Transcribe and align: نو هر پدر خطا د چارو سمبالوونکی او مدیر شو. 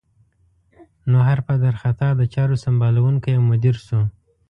نو 1.09 1.17
هر 1.29 1.39
پدر 1.47 1.73
خطا 1.81 2.09
د 2.15 2.21
چارو 2.33 2.55
سمبالوونکی 2.65 3.31
او 3.37 3.43
مدیر 3.51 3.75
شو. 3.85 3.99